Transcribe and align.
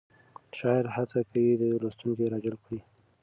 شاعر 0.57 0.85
هڅه 0.95 1.19
کوي 1.31 1.47
لوستونکی 1.81 2.31
راجلب 2.33 2.59
کړي. 2.65 2.79